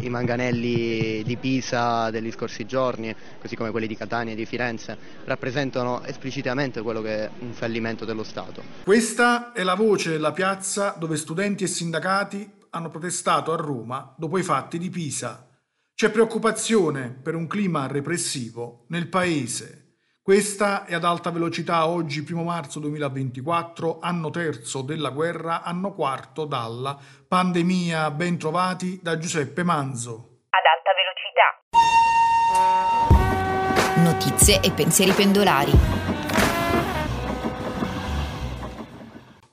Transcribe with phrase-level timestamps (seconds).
[0.00, 4.96] i manganelli di Pisa degli scorsi giorni, così come quelli di Catania e di Firenze,
[5.24, 8.62] rappresentano esplicitamente quello che è un fallimento dello Stato.
[8.84, 14.38] Questa è la voce della piazza dove studenti e sindacati hanno protestato a Roma dopo
[14.38, 15.48] i fatti di Pisa.
[15.94, 19.87] C'è preoccupazione per un clima repressivo nel paese.
[20.28, 26.44] Questa è ad alta velocità oggi, 1 marzo 2024, anno terzo della guerra, anno quarto
[26.44, 28.10] dalla pandemia.
[28.10, 30.40] Ben trovati da Giuseppe Manzo.
[30.50, 31.56] Ad alta velocità.
[34.02, 36.07] Notizie e pensieri pendolari.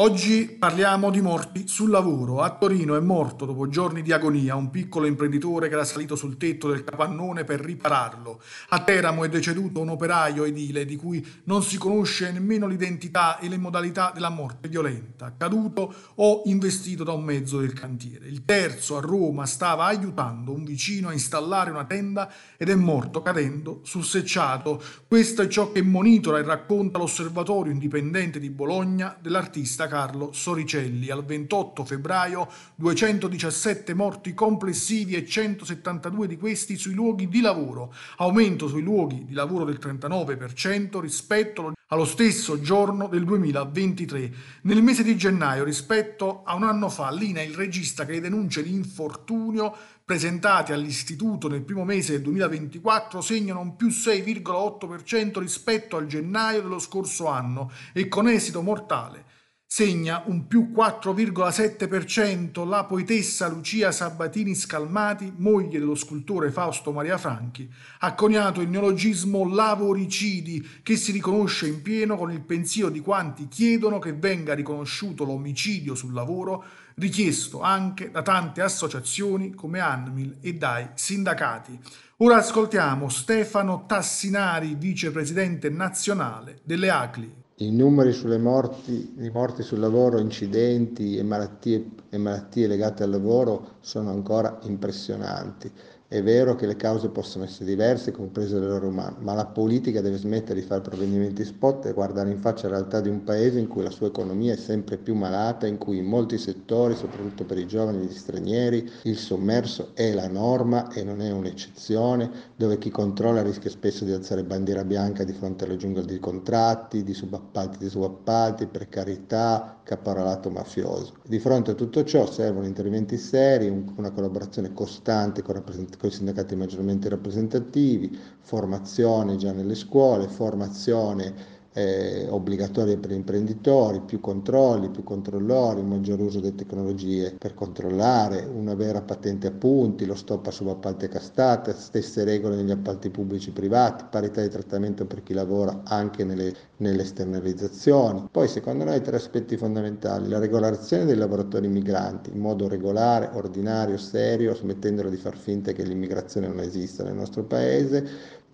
[0.00, 2.40] Oggi parliamo di morti sul lavoro.
[2.40, 6.36] A Torino è morto dopo giorni di agonia un piccolo imprenditore che era salito sul
[6.36, 8.40] tetto del capannone per ripararlo.
[8.68, 13.48] A Teramo è deceduto un operaio edile di cui non si conosce nemmeno l'identità e
[13.48, 18.28] le modalità della morte violenta, caduto o investito da un mezzo del cantiere.
[18.28, 23.20] Il terzo a Roma stava aiutando un vicino a installare una tenda ed è morto
[23.20, 24.80] cadendo sul secciato.
[25.08, 31.10] Questo è ciò che monitora e racconta l'Osservatorio Indipendente di Bologna dell'artista Carlo Soricelli.
[31.10, 38.68] Al 28 febbraio 217 morti complessivi e 172 di questi sui luoghi di lavoro, aumento
[38.68, 44.32] sui luoghi di lavoro del 39% rispetto allo stesso giorno del 2023.
[44.62, 49.74] Nel mese di gennaio, rispetto a un anno fa, l'INA, il regista che denuncia l'infortunio
[50.04, 56.78] presentati all'istituto nel primo mese del 2024 segnano un più 6,8% rispetto al gennaio dello
[56.78, 59.24] scorso anno e con esito mortale
[59.70, 67.70] segna un più 4,7% la poetessa Lucia Sabatini Scalmati, moglie dello scultore Fausto Maria Franchi,
[67.98, 73.46] ha coniato il neologismo lavoricidi che si riconosce in pieno con il pensiero di quanti
[73.48, 80.54] chiedono che venga riconosciuto l'omicidio sul lavoro, richiesto anche da tante associazioni come Anmil e
[80.54, 81.78] dai sindacati.
[82.16, 87.46] Ora ascoltiamo Stefano Tassinari, vicepresidente nazionale delle ACLI.
[87.60, 93.76] I numeri sulle morti, morti sul lavoro, incidenti e malattie, e malattie legate al lavoro
[93.80, 95.70] sono ancora impressionanti
[96.10, 100.16] è vero che le cause possono essere diverse, comprese l'errore umano, ma la politica deve
[100.16, 103.68] smettere di fare provvedimenti spot e guardare in faccia la realtà di un paese in
[103.68, 107.58] cui la sua economia è sempre più malata, in cui in molti settori, soprattutto per
[107.58, 112.78] i giovani e gli stranieri, il sommerso è la norma e non è un'eccezione, dove
[112.78, 117.12] chi controlla rischia spesso di alzare bandiera bianca di fronte alle giungle di contratti, di
[117.12, 121.16] subappalti di subappalti, precarietà, caporalato mafioso.
[121.22, 126.56] Di fronte a tutto ciò servono interventi seri, una collaborazione costante con con i sindacati
[126.56, 135.04] maggiormente rappresentativi, formazione già nelle scuole, formazione eh, obbligatorie per gli imprenditori, più controlli, più
[135.04, 140.50] controllori, maggior uso delle tecnologie per controllare, una vera patente a punti, lo stop a
[140.50, 145.34] subappalti a castata, stesse regole negli appalti pubblici e privati, parità di trattamento per chi
[145.34, 148.28] lavora anche nelle, nelle esternalizzazioni.
[148.28, 153.96] Poi secondo noi tre aspetti fondamentali, la regolazione dei lavoratori migranti in modo regolare, ordinario,
[153.98, 158.04] serio, smettendolo di far finta che l'immigrazione non esista nel nostro paese,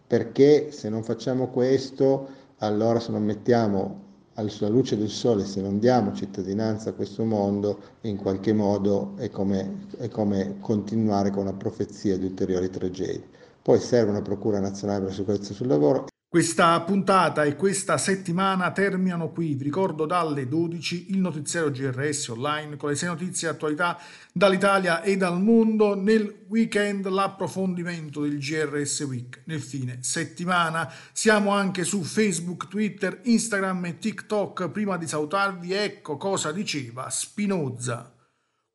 [0.06, 4.02] perché se non facciamo questo allora se non mettiamo
[4.34, 9.30] alla luce del sole, se non diamo cittadinanza a questo mondo, in qualche modo è
[9.30, 13.28] come, è come continuare con una profezia di ulteriori tragedie.
[13.62, 18.72] Poi serve una Procura Nazionale per la Sicurezza sul Lavoro questa puntata e questa settimana
[18.72, 19.54] terminano qui.
[19.54, 23.96] Vi ricordo dalle 12 il notiziario GRS online con le sei notizie e attualità
[24.32, 25.94] dall'Italia e dal mondo.
[25.94, 29.42] Nel weekend l'approfondimento del GRS Week.
[29.44, 34.70] Nel fine settimana siamo anche su Facebook, Twitter, Instagram e TikTok.
[34.70, 38.12] Prima di salutarvi, ecco cosa diceva Spinoza.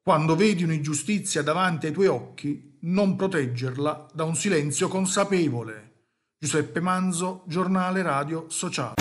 [0.02, 5.89] Quando vedi un'ingiustizia davanti ai tuoi occhi, non proteggerla da un silenzio consapevole.
[6.42, 8.94] Giuseppe Manzo, giornale radio sociale.